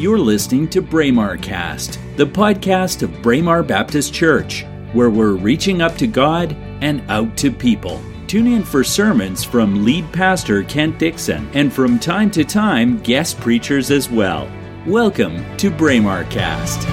[0.00, 4.64] You're listening to Braemar Cast, the podcast of Braemar Baptist Church,
[4.94, 8.00] where we're reaching up to God and out to people.
[8.26, 13.38] Tune in for sermons from lead pastor Kent Dixon and from time to time guest
[13.40, 14.50] preachers as well.
[14.86, 16.88] Welcome to Braemar Cast.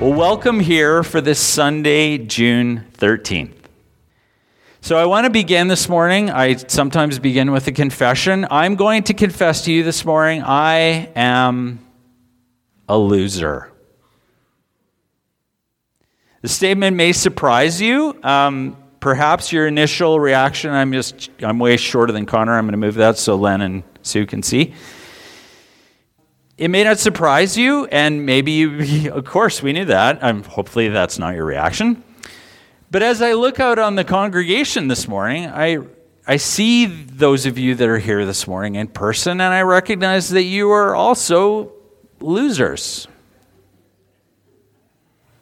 [0.00, 3.57] Well, welcome here for this Sunday, June 13th.
[4.88, 6.30] So, I want to begin this morning.
[6.30, 8.46] I sometimes begin with a confession.
[8.50, 11.80] I'm going to confess to you this morning I am
[12.88, 13.70] a loser.
[16.40, 18.18] The statement may surprise you.
[18.22, 22.56] Um, perhaps your initial reaction, I'm just, I'm way shorter than Connor.
[22.56, 24.72] I'm going to move that so Len and Sue can see.
[26.56, 30.24] It may not surprise you, and maybe you, of course, we knew that.
[30.24, 32.02] Um, hopefully, that's not your reaction.
[32.90, 35.78] But as I look out on the congregation this morning, I,
[36.26, 40.30] I see those of you that are here this morning in person, and I recognize
[40.30, 41.72] that you are also
[42.20, 43.06] losers.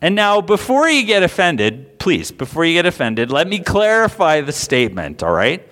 [0.01, 4.53] And now, before you get offended, please, before you get offended, let me clarify the
[4.53, 5.67] statement, all right?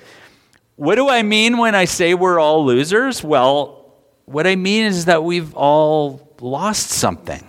[0.76, 3.22] What do I mean when I say we're all losers?
[3.22, 3.94] Well,
[4.26, 7.46] what I mean is that we've all lost something,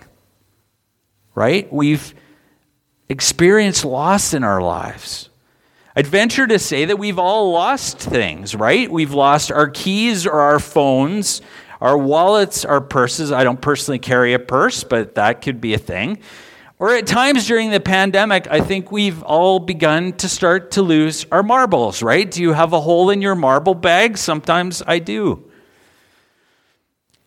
[1.34, 1.72] right?
[1.72, 2.12] We've
[3.08, 5.30] experienced loss in our lives.
[5.94, 8.90] I'd venture to say that we've all lost things, right?
[8.90, 11.40] We've lost our keys or our phones,
[11.80, 13.32] our wallets, our purses.
[13.32, 16.18] I don't personally carry a purse, but that could be a thing.
[16.78, 21.24] Or at times during the pandemic, I think we've all begun to start to lose
[21.32, 22.30] our marbles, right?
[22.30, 24.18] Do you have a hole in your marble bag?
[24.18, 25.45] Sometimes I do.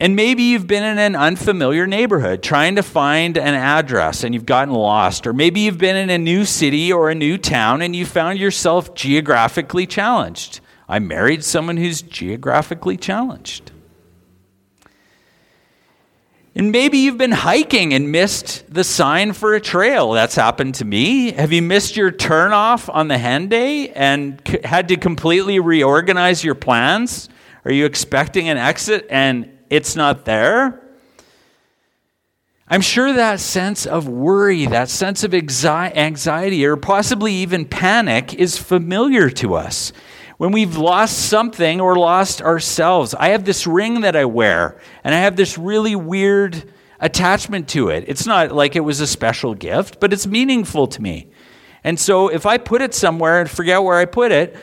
[0.02, 4.46] And maybe you've been in an unfamiliar neighborhood trying to find an address and you've
[4.46, 5.28] gotten lost.
[5.28, 8.40] Or maybe you've been in a new city or a new town and you found
[8.40, 10.62] yourself geographically challenged.
[10.88, 13.74] I married someone who's geographically challenged.
[16.56, 20.14] And maybe you've been hiking and missed the sign for a trail.
[20.14, 21.32] That's happened to me.
[21.34, 27.28] Have you missed your turnoff on the Henday and had to completely reorganize your plans?
[27.66, 30.82] Are you expecting an exit and it's not there.
[32.68, 38.58] I'm sure that sense of worry, that sense of anxiety, or possibly even panic is
[38.58, 39.92] familiar to us.
[40.38, 45.16] When we've lost something or lost ourselves, I have this ring that I wear, and
[45.16, 48.06] I have this really weird attachment to it.
[48.08, 51.32] It's not like it was a special gift, but it's meaningful to me.
[51.84, 54.56] And so if I put it somewhere and forget where I put it,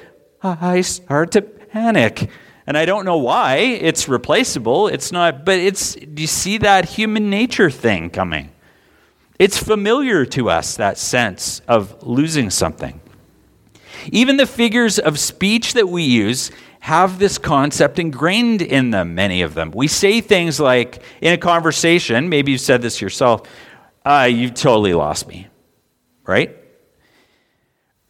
[0.42, 2.30] I start to panic.
[2.66, 3.56] And I don't know why.
[3.58, 4.88] It's replaceable.
[4.88, 8.50] It's not, but it's, do you see that human nature thing coming?
[9.38, 13.00] It's familiar to us, that sense of losing something.
[14.10, 16.50] Even the figures of speech that we use
[16.80, 19.72] have this concept ingrained in them, many of them.
[19.72, 23.48] We say things like, in a conversation, maybe you've said this yourself,
[24.04, 25.48] uh, you've totally lost me,
[26.24, 26.56] right?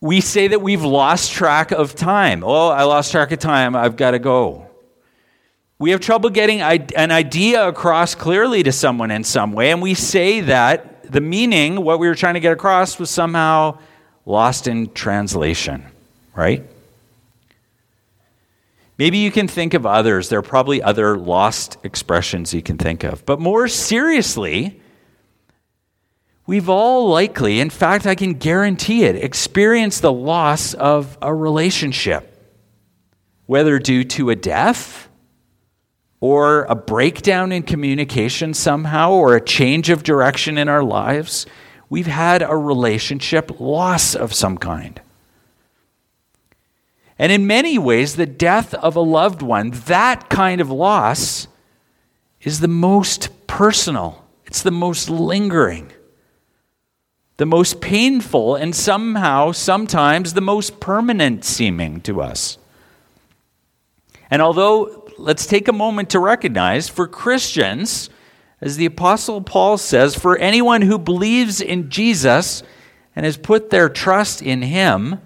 [0.01, 2.45] We say that we've lost track of time.
[2.45, 3.75] Oh, I lost track of time.
[3.75, 4.69] I've got to go.
[5.79, 9.95] We have trouble getting an idea across clearly to someone in some way, and we
[9.95, 13.79] say that the meaning, what we were trying to get across, was somehow
[14.25, 15.85] lost in translation,
[16.35, 16.65] right?
[18.99, 20.31] Maybe you can think of others.
[20.31, 23.27] There are probably other lost expressions you can think of.
[23.27, 24.81] But more seriously,
[26.47, 32.33] We've all likely, in fact, I can guarantee it, experienced the loss of a relationship,
[33.47, 35.09] whether due to a death
[36.21, 41.47] or a breakdown in communication somehow or a change of direction in our lives.
[41.91, 45.01] We've had a relationship loss of some kind.
[47.19, 51.49] And in many ways, the death of a loved one, that kind of loss,
[52.43, 55.91] is the most personal, it's the most lingering
[57.37, 62.57] the most painful, and somehow, sometimes, the most permanent seeming to us.
[64.31, 68.11] And although, let's take a moment to recognize for Christians,
[68.61, 72.63] as the Apostle Paul says, for anyone who believes in Jesus
[73.15, 75.21] and has put their trust in him,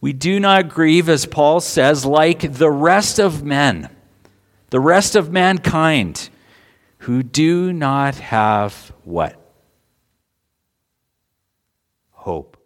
[0.00, 3.88] we do not grieve, as Paul says, like the rest of men,
[4.70, 6.28] the rest of mankind,
[6.98, 9.41] who do not have what?
[12.22, 12.56] Hope.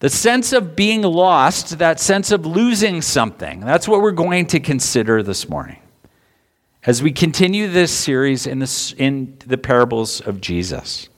[0.00, 4.60] The sense of being lost, that sense of losing something, that's what we're going to
[4.60, 5.78] consider this morning
[6.86, 11.08] as we continue this series in the, in the parables of Jesus.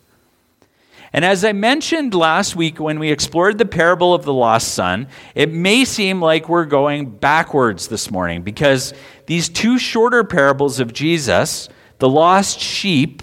[1.12, 5.08] And as I mentioned last week when we explored the parable of the lost son,
[5.34, 8.94] it may seem like we're going backwards this morning because
[9.26, 11.68] these two shorter parables of Jesus,
[11.98, 13.22] the lost sheep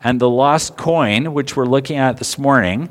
[0.00, 2.88] and the lost coin, which we're looking at this morning,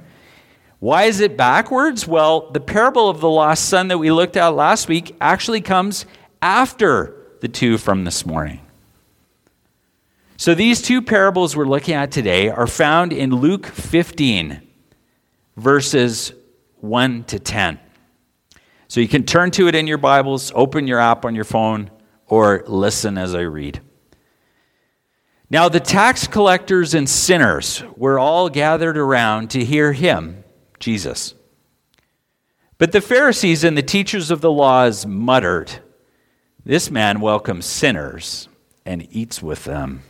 [0.83, 2.06] why is it backwards?
[2.06, 6.06] Well, the parable of the lost son that we looked at last week actually comes
[6.41, 8.59] after the two from this morning.
[10.35, 14.62] So these two parables we're looking at today are found in Luke 15,
[15.56, 16.33] verses
[16.81, 17.80] 1 to 10.
[18.89, 21.91] So you can turn to it in your Bibles, open your app on your phone,
[22.27, 23.80] or listen as I read.
[25.50, 30.43] Now, the tax collectors and sinners were all gathered around to hear him,
[30.83, 31.33] Jesus.
[32.77, 35.71] But the Pharisees and the teachers of the laws muttered,
[36.65, 38.50] This man welcomes sinners
[38.85, 40.01] and eats with them.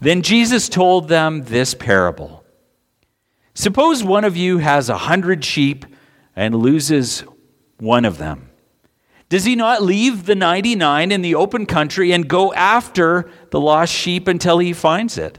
[0.00, 2.44] Then Jesus told them this parable
[3.54, 5.86] Suppose one of you has a hundred sheep
[6.34, 7.22] and loses
[7.78, 8.50] one of them.
[9.28, 13.92] Does he not leave the 99 in the open country and go after the lost
[13.92, 15.38] sheep until he finds it?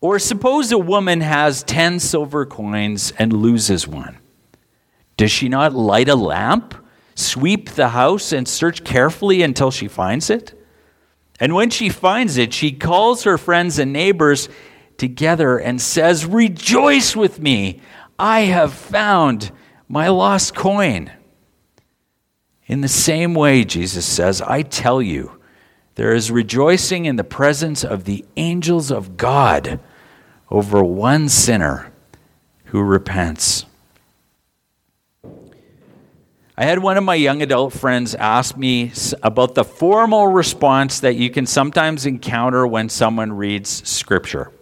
[0.00, 4.18] Or suppose a woman has 10 silver coins and loses one.
[5.16, 6.74] Does she not light a lamp,
[7.14, 10.54] sweep the house, and search carefully until she finds it?
[11.38, 14.48] And when she finds it, she calls her friends and neighbors
[14.96, 17.80] together and says, Rejoice with me!
[18.18, 19.50] I have found
[19.88, 21.10] my lost coin.
[22.66, 25.40] In the same way, Jesus says, I tell you,
[25.96, 29.80] there is rejoicing in the presence of the angels of God
[30.50, 31.92] over one sinner
[32.66, 33.64] who repents.
[36.56, 38.92] I had one of my young adult friends ask me
[39.22, 44.52] about the formal response that you can sometimes encounter when someone reads Scripture.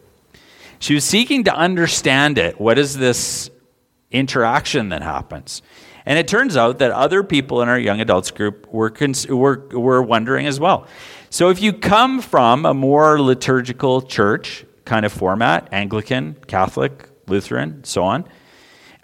[0.78, 2.60] She was seeking to understand it.
[2.60, 3.50] What is this
[4.12, 5.60] interaction that happens?
[6.06, 9.66] And it turns out that other people in our young adults group were, cons- were,
[9.72, 10.86] were wondering as well.
[11.30, 17.84] So if you come from a more liturgical church kind of format, Anglican, Catholic, Lutheran,
[17.84, 18.24] so on,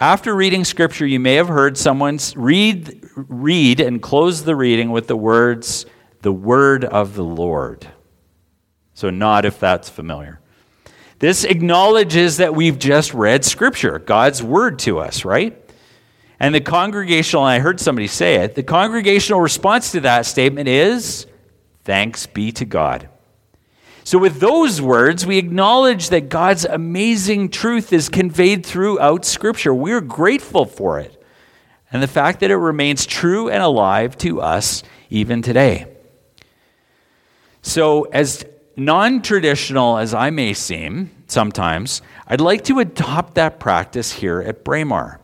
[0.01, 5.07] after reading scripture, you may have heard someone read, read and close the reading with
[5.07, 5.87] the words,
[6.23, 7.87] the word of the Lord.
[8.95, 10.41] So, not if that's familiar.
[11.19, 15.61] This acknowledges that we've just read scripture, God's word to us, right?
[16.41, 21.27] And the congregational, I heard somebody say it, the congregational response to that statement is
[21.85, 23.09] thanks be to God.
[24.06, 29.73] So, with those words, we acknowledge that God's amazing truth is conveyed throughout Scripture.
[29.73, 31.23] We're grateful for it
[31.91, 35.87] and the fact that it remains true and alive to us even today.
[37.62, 38.45] So, as
[38.77, 44.65] non traditional as I may seem sometimes, I'd like to adopt that practice here at
[44.65, 45.19] Braemar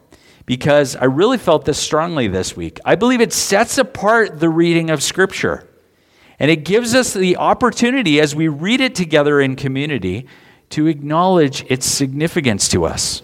[0.47, 2.81] because I really felt this strongly this week.
[2.83, 5.70] I believe it sets apart the reading of Scripture.
[6.41, 10.27] And it gives us the opportunity as we read it together in community
[10.71, 13.23] to acknowledge its significance to us.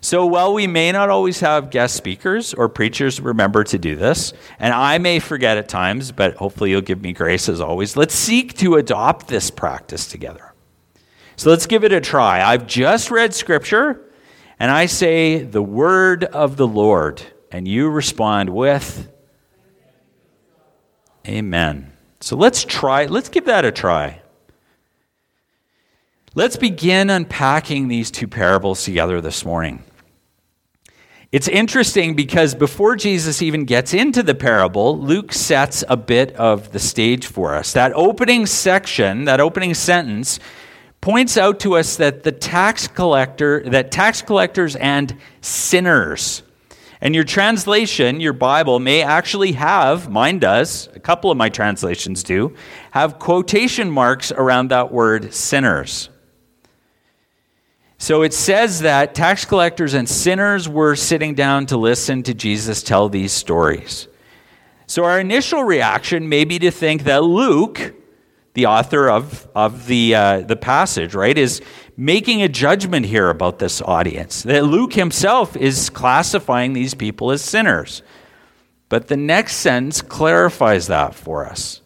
[0.00, 4.34] So, while we may not always have guest speakers or preachers remember to do this,
[4.58, 8.14] and I may forget at times, but hopefully you'll give me grace as always, let's
[8.14, 10.52] seek to adopt this practice together.
[11.36, 12.42] So, let's give it a try.
[12.42, 14.12] I've just read scripture,
[14.58, 19.08] and I say, The word of the Lord, and you respond with,
[21.26, 21.92] Amen.
[22.20, 24.20] So let's try, let's give that a try.
[26.34, 29.84] Let's begin unpacking these two parables together this morning.
[31.30, 36.72] It's interesting because before Jesus even gets into the parable, Luke sets a bit of
[36.72, 37.72] the stage for us.
[37.72, 40.38] That opening section, that opening sentence,
[41.00, 46.42] points out to us that the tax collector, that tax collectors and sinners
[47.04, 52.22] and your translation, your Bible, may actually have, mine does, a couple of my translations
[52.22, 52.54] do,
[52.92, 56.08] have quotation marks around that word sinners.
[57.98, 62.82] So it says that tax collectors and sinners were sitting down to listen to Jesus
[62.82, 64.08] tell these stories.
[64.86, 67.94] So our initial reaction may be to think that Luke,
[68.54, 71.60] the author of, of the, uh, the passage, right, is
[71.96, 74.42] making a judgment here about this audience.
[74.44, 78.02] That Luke himself is classifying these people as sinners.
[78.88, 81.80] But the next sentence clarifies that for us.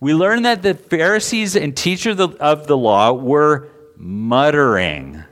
[0.00, 5.22] We learn that the Pharisees and teachers of the law were muttering.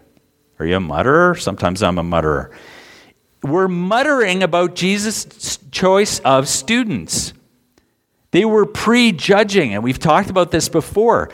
[0.60, 1.34] Are you a mutterer?
[1.34, 2.52] Sometimes I'm a mutterer.
[3.42, 7.32] We're muttering about Jesus' choice of students.
[8.32, 11.30] They were prejudging, and we've talked about this before.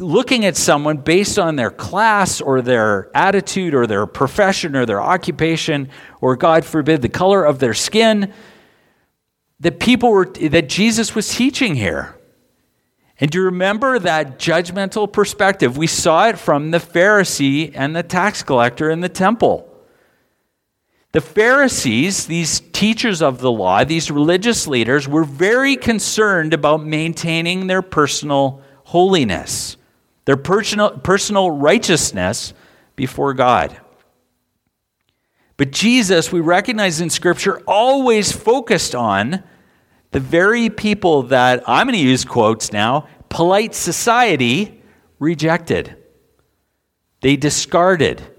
[0.00, 5.00] Looking at someone based on their class or their attitude or their profession or their
[5.00, 5.88] occupation
[6.20, 8.32] or, God forbid, the color of their skin,
[9.60, 12.18] that people were, that Jesus was teaching here.
[13.20, 15.76] And do you remember that judgmental perspective?
[15.78, 19.70] We saw it from the Pharisee and the tax collector in the temple.
[21.14, 27.68] The Pharisees, these teachers of the law, these religious leaders, were very concerned about maintaining
[27.68, 29.76] their personal holiness,
[30.24, 32.52] their personal, personal righteousness
[32.96, 33.80] before God.
[35.56, 39.44] But Jesus, we recognize in Scripture, always focused on
[40.10, 44.82] the very people that, I'm going to use quotes now, polite society
[45.20, 45.96] rejected.
[47.20, 48.33] They discarded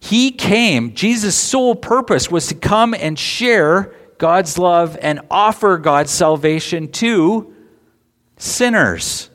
[0.00, 6.10] he came, Jesus' sole purpose was to come and share God's love and offer God's
[6.10, 7.54] salvation to
[8.38, 9.30] sinners,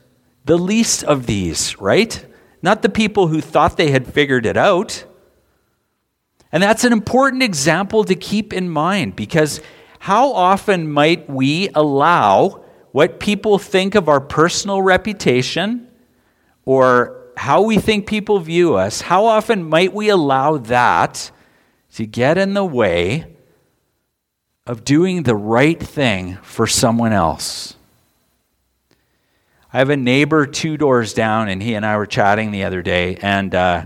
[0.46, 2.26] the least of these, right?
[2.64, 5.06] Not the people who thought they had figured it out.
[6.52, 9.62] And that's an important example to keep in mind because
[10.00, 15.88] how often might we allow what people think of our personal reputation
[16.64, 21.32] or how we think people view us, how often might we allow that
[21.96, 23.36] to get in the way
[24.66, 27.76] of doing the right thing for someone else?
[29.72, 32.82] I have a neighbor two doors down, and he and I were chatting the other
[32.82, 33.86] day, and uh,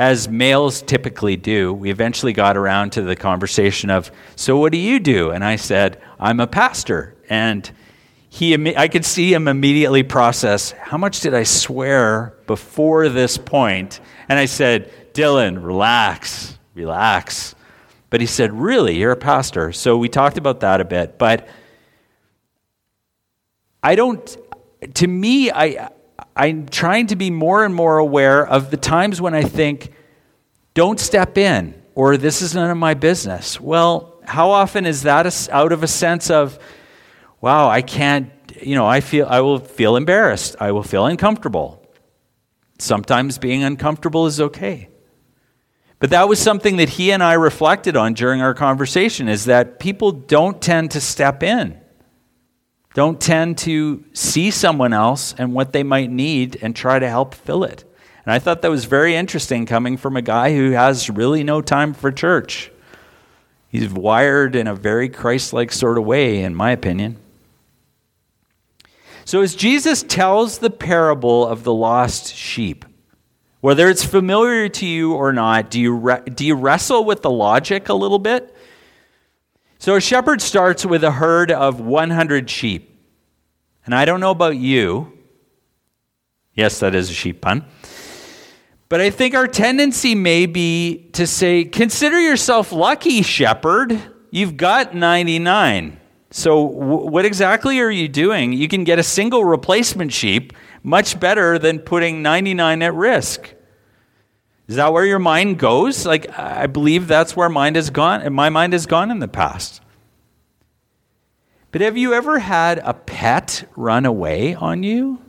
[0.00, 4.78] as males typically do, we eventually got around to the conversation of, So, what do
[4.78, 5.30] you do?
[5.30, 7.16] And I said, I'm a pastor.
[7.28, 7.70] And
[8.32, 14.00] he, I could see him immediately process how much did I swear before this point?
[14.28, 17.56] And I said, Dylan, relax, relax.
[18.08, 18.96] But he said, Really?
[18.96, 19.72] You're a pastor.
[19.72, 21.18] So we talked about that a bit.
[21.18, 21.48] But
[23.82, 24.36] I don't,
[24.94, 25.90] to me, I,
[26.36, 29.92] I'm trying to be more and more aware of the times when I think,
[30.74, 33.60] don't step in, or this is none of my business.
[33.60, 36.60] Well, how often is that out of a sense of,
[37.40, 38.30] wow, I can't,
[38.62, 40.56] you know, I feel I will feel embarrassed.
[40.60, 41.82] I will feel uncomfortable.
[42.78, 44.88] Sometimes being uncomfortable is okay.
[45.98, 49.78] But that was something that he and I reflected on during our conversation is that
[49.78, 51.78] people don't tend to step in.
[52.94, 57.34] Don't tend to see someone else and what they might need and try to help
[57.34, 57.84] fill it.
[58.24, 61.60] And I thought that was very interesting coming from a guy who has really no
[61.60, 62.72] time for church.
[63.68, 67.16] He's wired in a very Christ like sort of way, in my opinion.
[69.30, 72.84] So, as Jesus tells the parable of the lost sheep,
[73.60, 77.30] whether it's familiar to you or not, do you, re- do you wrestle with the
[77.30, 78.52] logic a little bit?
[79.78, 83.00] So, a shepherd starts with a herd of 100 sheep.
[83.86, 85.16] And I don't know about you.
[86.54, 87.64] Yes, that is a sheep pun.
[88.88, 93.96] But I think our tendency may be to say, consider yourself lucky, shepherd.
[94.32, 95.99] You've got 99.
[96.30, 98.52] So, w- what exactly are you doing?
[98.52, 103.54] You can get a single replacement sheep much better than putting 99 at risk.
[104.68, 106.06] Is that where your mind goes?
[106.06, 109.26] Like, I believe that's where mind has gone, and my mind has gone in the
[109.26, 109.80] past.
[111.72, 115.20] But have you ever had a pet run away on you?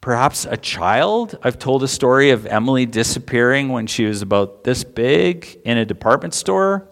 [0.00, 1.38] Perhaps a child?
[1.42, 5.84] I've told a story of Emily disappearing when she was about this big in a
[5.84, 6.88] department store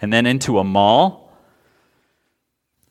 [0.00, 1.21] and then into a mall.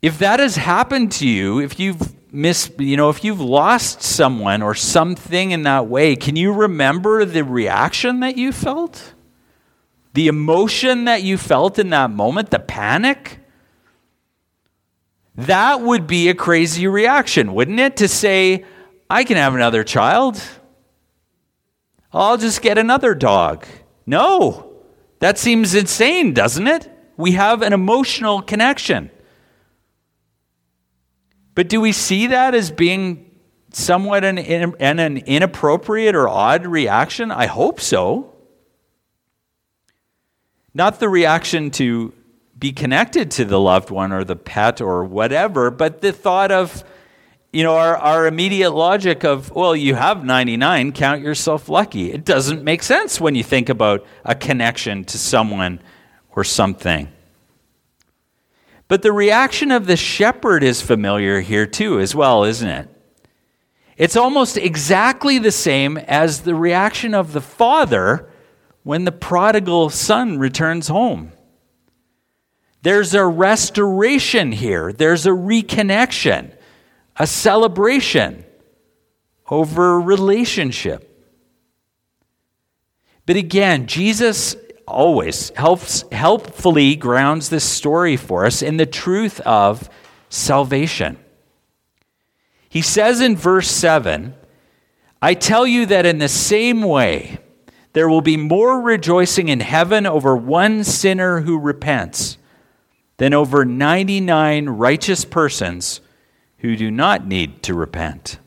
[0.01, 4.61] If that has happened to you, if you've missed, you know, if you've lost someone
[4.63, 9.13] or something in that way, can you remember the reaction that you felt?
[10.13, 13.39] The emotion that you felt in that moment, the panic?
[15.35, 17.97] That would be a crazy reaction, wouldn't it?
[17.97, 18.65] To say,
[19.09, 20.41] I can have another child.
[22.11, 23.65] I'll just get another dog.
[24.05, 24.73] No,
[25.19, 26.89] that seems insane, doesn't it?
[27.17, 29.11] We have an emotional connection.
[31.53, 33.29] But do we see that as being
[33.71, 37.31] somewhat an, an, an inappropriate or odd reaction?
[37.31, 38.33] I hope so.
[40.73, 42.13] Not the reaction to
[42.57, 46.83] be connected to the loved one or the pet or whatever, but the thought of
[47.53, 52.11] you know, our, our immediate logic of, well, you have 99, count yourself lucky.
[52.11, 55.81] It doesn't make sense when you think about a connection to someone
[56.29, 57.09] or something.
[58.91, 62.89] But the reaction of the shepherd is familiar here too, as well, isn't it?
[63.95, 68.29] It's almost exactly the same as the reaction of the father
[68.83, 71.31] when the prodigal son returns home.
[72.81, 76.51] There's a restoration here, there's a reconnection
[77.15, 78.43] a celebration
[79.49, 81.31] over relationship.
[83.25, 84.57] But again, Jesus
[84.91, 89.89] always helps helpfully grounds this story for us in the truth of
[90.29, 91.17] salvation.
[92.69, 94.33] He says in verse 7,
[95.21, 97.39] I tell you that in the same way
[97.93, 102.37] there will be more rejoicing in heaven over one sinner who repents
[103.17, 106.01] than over 99 righteous persons
[106.59, 108.39] who do not need to repent.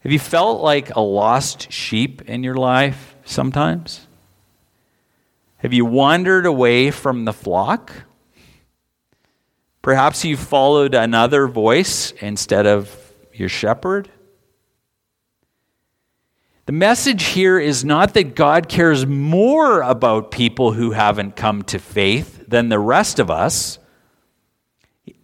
[0.00, 4.06] Have you felt like a lost sheep in your life sometimes?
[5.58, 7.92] Have you wandered away from the flock?
[9.80, 14.08] Perhaps you've followed another voice instead of your shepherd?
[16.66, 21.78] The message here is not that God cares more about people who haven't come to
[21.78, 23.78] faith than the rest of us.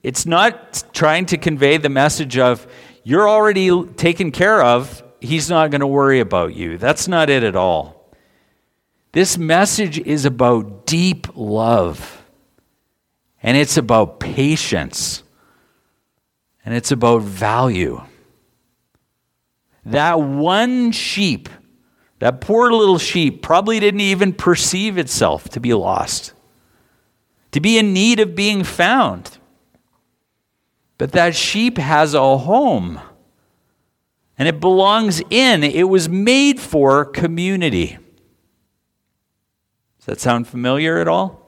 [0.02, 2.66] It's not trying to convey the message of,
[3.04, 6.78] you're already taken care of, he's not going to worry about you.
[6.78, 8.12] That's not it at all.
[9.12, 12.22] This message is about deep love,
[13.42, 15.22] and it's about patience,
[16.64, 18.02] and it's about value.
[19.84, 21.48] That one sheep,
[22.18, 26.34] that poor little sheep, probably didn't even perceive itself to be lost,
[27.52, 29.38] to be in need of being found.
[30.98, 33.00] But that sheep has a home
[34.38, 37.98] and it belongs in, it was made for community.
[39.98, 41.44] Does that sound familiar at all?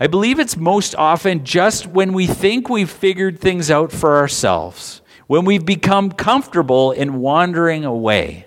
[0.00, 5.02] I believe it's most often just when we think we've figured things out for ourselves,
[5.26, 8.46] when we've become comfortable in wandering away,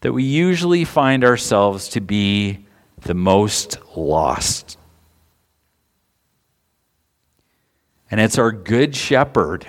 [0.00, 2.66] that we usually find ourselves to be
[3.00, 4.76] the most lost.
[8.10, 9.66] And it's our good shepherd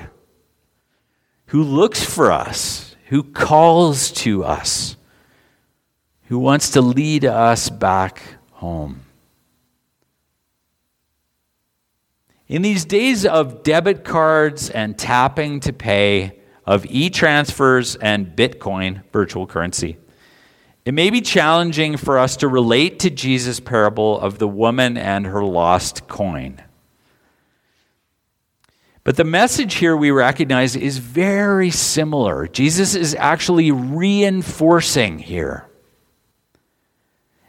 [1.48, 4.96] who looks for us, who calls to us,
[6.24, 9.02] who wants to lead us back home.
[12.48, 19.04] In these days of debit cards and tapping to pay, of e transfers and Bitcoin,
[19.12, 19.98] virtual currency,
[20.86, 25.26] it may be challenging for us to relate to Jesus' parable of the woman and
[25.28, 26.62] her lost coin.
[29.04, 32.48] But the message here we recognize is very similar.
[32.48, 35.68] Jesus is actually reinforcing here.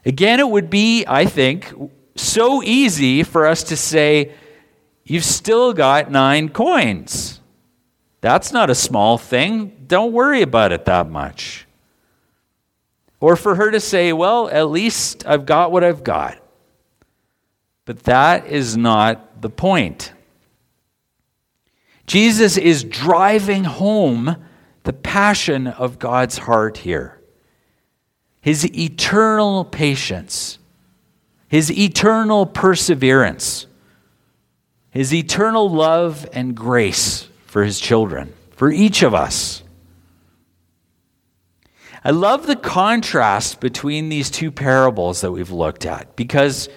[0.04, 1.72] Again, it would be, I think,
[2.16, 4.32] so easy for us to say,
[5.04, 7.40] You've still got nine coins.
[8.20, 9.84] That's not a small thing.
[9.88, 11.66] Don't worry about it that much.
[13.18, 16.38] Or for her to say, Well, at least I've got what I've got.
[17.84, 20.12] But that is not the point.
[22.06, 24.36] Jesus is driving home
[24.84, 27.18] the passion of God's heart here
[28.40, 30.58] his eternal patience,
[31.46, 33.68] his eternal perseverance,
[34.90, 39.62] his eternal love and grace for his children, for each of us.
[42.04, 46.68] I love the contrast between these two parables that we've looked at because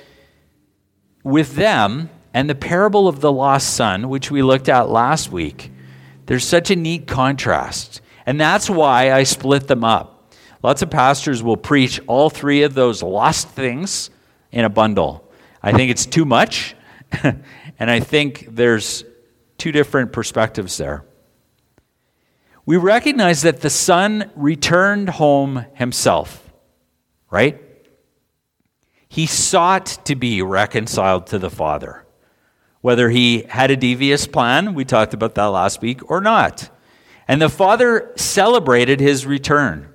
[1.23, 5.71] with them, and the parable of the lost son, which we looked at last week,
[6.25, 8.01] there's such a neat contrast.
[8.25, 10.33] And that's why I split them up.
[10.61, 14.09] Lots of pastors will preach all three of those lost things
[14.51, 15.31] in a bundle.
[15.63, 16.75] I think it's too much,
[17.23, 19.05] and I think there's
[19.57, 21.05] two different perspectives there.
[22.65, 26.51] We recognize that the son returned home himself,
[27.31, 27.61] right?
[29.07, 32.04] He sought to be reconciled to the Father
[32.85, 36.69] whether he had a devious plan, we talked about that last week, or not.
[37.27, 39.91] And the father celebrated his return.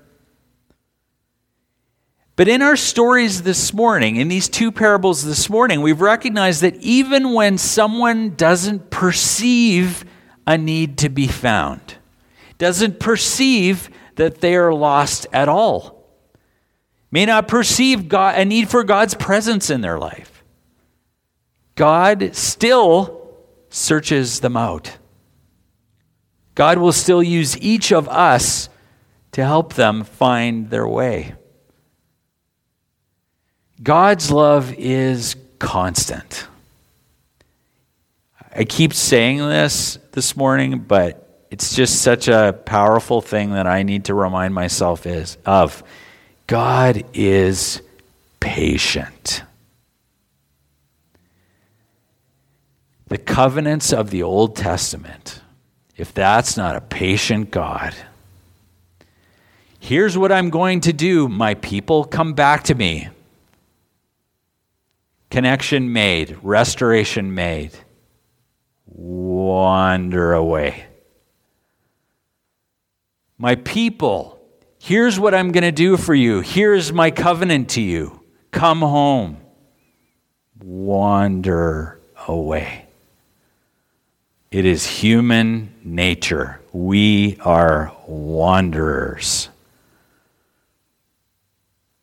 [2.34, 6.74] But in our stories this morning, in these two parables this morning, we've recognized that
[6.78, 10.04] even when someone doesn't perceive
[10.44, 11.94] a need to be found,
[12.58, 16.10] doesn't perceive that they are lost at all,
[17.12, 20.29] may not perceive God, a need for God's presence in their life,
[21.74, 23.36] God still
[23.70, 24.96] searches them out.
[26.54, 28.68] God will still use each of us
[29.32, 31.34] to help them find their way.
[33.82, 36.46] God's love is constant.
[38.54, 43.82] I keep saying this this morning, but it's just such a powerful thing that I
[43.82, 45.82] need to remind myself is of.
[46.46, 47.80] God is
[48.40, 49.42] patient.
[53.10, 55.42] The covenants of the Old Testament,
[55.96, 57.92] if that's not a patient God,
[59.80, 61.26] here's what I'm going to do.
[61.28, 63.08] My people, come back to me.
[65.28, 67.72] Connection made, restoration made.
[68.86, 70.84] Wander away.
[73.38, 74.40] My people,
[74.78, 76.42] here's what I'm going to do for you.
[76.42, 78.22] Here's my covenant to you.
[78.52, 79.38] Come home.
[80.62, 82.86] Wander away.
[84.50, 86.60] It is human nature.
[86.72, 89.48] We are wanderers.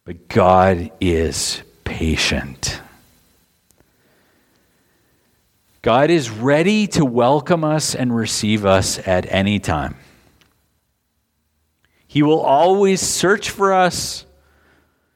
[0.06, 2.82] But God is patient.
[5.82, 9.98] God is ready to welcome us and receive us at any time.
[12.08, 14.26] He will always search for us.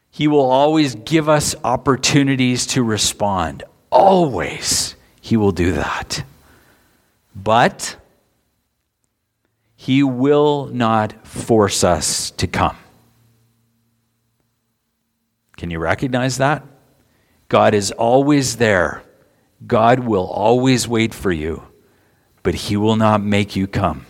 [0.10, 3.64] He will always give us opportunities to respond.
[3.90, 6.26] Always, He will do that.
[7.36, 7.96] But
[9.76, 12.78] He will not force us to come.
[15.58, 16.66] Can you recognize that?
[17.50, 19.04] God is always there
[19.66, 21.64] God will always wait for you,
[22.44, 24.06] but He will not make you come.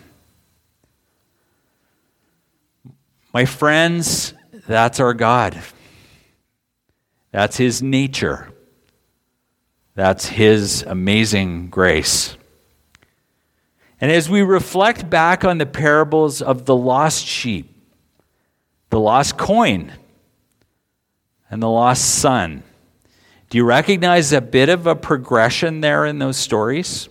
[3.34, 4.34] My friends,
[4.68, 5.62] that's our God.
[7.32, 8.52] That's His nature.
[9.96, 12.38] That's His amazing grace.
[14.02, 17.74] And as we reflect back on the parables of the lost sheep,
[18.90, 19.94] the lost coin,
[21.52, 22.64] and the lost son,
[23.52, 27.10] do you recognize a bit of a progression there in those stories?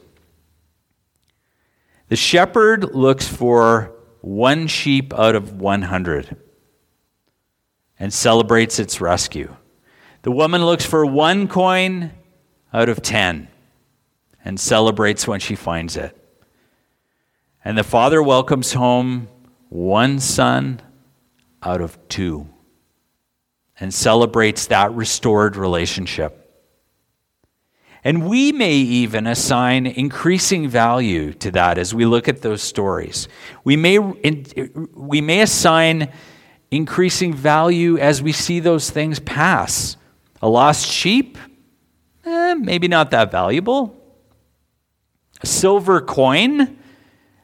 [2.09, 6.37] The shepherd looks for one sheep out of 100
[8.01, 9.55] and celebrates its rescue.
[10.23, 12.11] The woman looks for one coin
[12.73, 13.47] out of 10
[14.45, 16.20] and celebrates when she finds it.
[17.65, 19.29] And the father welcomes home
[19.69, 20.81] one son
[21.63, 22.49] out of two
[23.79, 26.37] and celebrates that restored relationship.
[28.03, 33.29] And we may even assign increasing value to that as we look at those stories.
[33.63, 36.11] We may, we may assign
[36.71, 39.99] increasing value as we see those things pass.
[40.41, 41.37] A lost sheep?
[42.25, 43.97] Eh, maybe not that valuable.
[45.43, 46.79] A silver coin?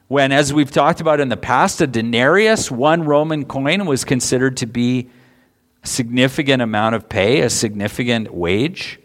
[0.07, 4.57] When, as we've talked about in the past, a denarius, one Roman coin, was considered
[4.57, 5.09] to be
[5.83, 8.99] a significant amount of pay, a significant wage.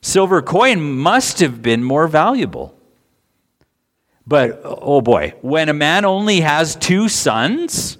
[0.00, 2.74] Silver coin must have been more valuable.
[4.26, 7.98] But oh boy, when a man only has two sons,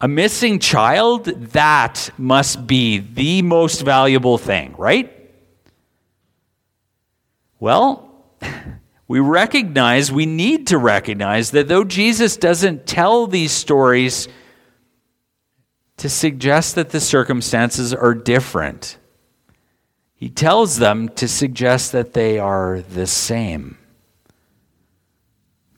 [0.00, 5.12] a missing child, that must be the most valuable thing, right?
[7.58, 8.14] Well,
[9.08, 14.28] we recognize, we need to recognize that though Jesus doesn't tell these stories
[15.98, 18.98] to suggest that the circumstances are different.
[20.14, 23.78] He tells them to suggest that they are the same.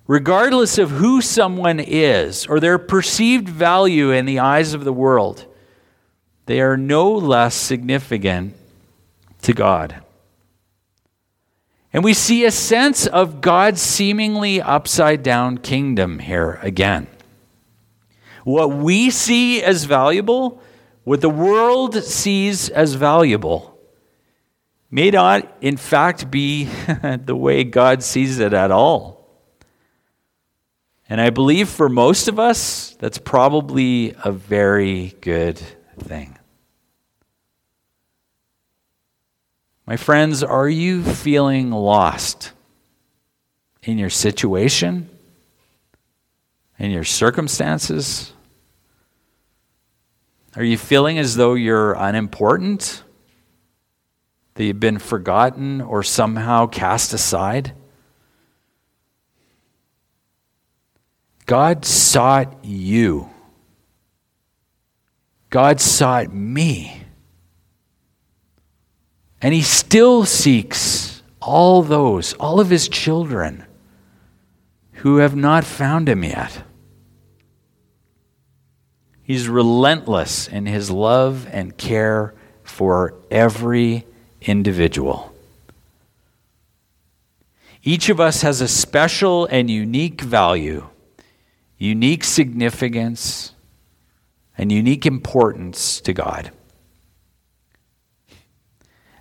[0.06, 5.44] Regardless of who someone is or their perceived value in the eyes of the world,
[6.46, 8.54] they are no less significant
[9.42, 10.02] to God.
[11.92, 17.06] And we see a sense of God's seemingly upside down kingdom here again.
[18.44, 20.62] What we see as valuable,
[21.04, 23.78] what the world sees as valuable,
[24.90, 26.64] may not, in fact, be
[27.24, 29.18] the way God sees it at all.
[31.08, 35.58] And I believe for most of us, that's probably a very good
[35.98, 36.37] thing.
[39.88, 42.52] My friends, are you feeling lost
[43.82, 45.08] in your situation,
[46.78, 48.34] in your circumstances?
[50.56, 53.02] Are you feeling as though you're unimportant?
[54.56, 57.72] That you've been forgotten or somehow cast aside?
[61.46, 63.30] God sought you.
[65.48, 66.97] God sought me.
[69.40, 73.64] And He still seeks all those, all of his children
[74.92, 76.62] who have not found him yet.
[79.22, 84.06] He's relentless in his love and care for every
[84.42, 85.34] individual.
[87.82, 90.86] Each of us has a special and unique value,
[91.78, 93.54] unique significance,
[94.56, 96.50] and unique importance to God.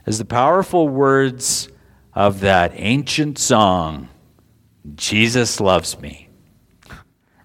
[0.08, 1.68] As the powerful words
[2.14, 4.08] of that ancient song,
[4.96, 6.30] Jesus Loves Me,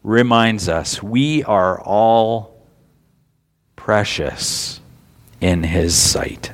[0.05, 2.64] reminds us we are all
[3.75, 4.81] precious
[5.40, 6.53] in His sight.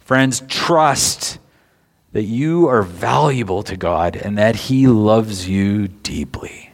[0.00, 1.38] Friends, trust
[2.12, 6.70] that you are valuable to God and that He loves you deeply.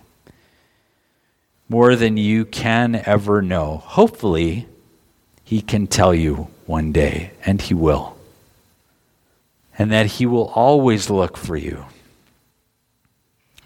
[1.68, 3.78] More than you can ever know.
[3.78, 4.68] Hopefully,
[5.42, 8.16] He can tell you one day, and He will.
[9.78, 11.85] And that He will always look for you.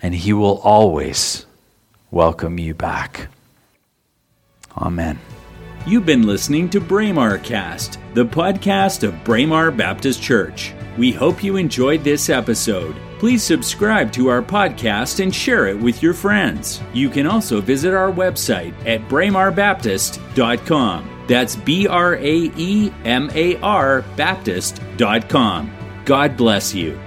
[0.03, 1.47] And He will always
[2.11, 3.29] welcome you back.
[4.77, 5.21] Amen.
[5.87, 10.75] You've been listening to Braemar Cast, the podcast of Braemar Baptist Church.
[10.99, 12.97] We hope you enjoyed this episode.
[13.21, 16.83] Please subscribe to our podcast and share it with your friends.
[16.93, 21.16] You can also visit our website at braemarbaptist.com.
[21.27, 25.73] That's B R A E M A R Baptist.com.
[26.05, 26.99] God bless you.